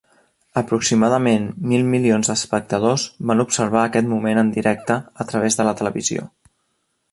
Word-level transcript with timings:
Aproximadament 0.59 1.43
mil 1.73 1.83
milions 1.91 2.31
d'espectadors 2.31 3.05
van 3.33 3.45
observar 3.45 3.85
aquest 3.91 4.11
moment 4.15 4.43
en 4.45 4.49
directe 4.59 4.99
a 5.27 5.31
través 5.35 5.61
de 5.61 5.71
la 5.71 5.79
televisió. 5.83 6.29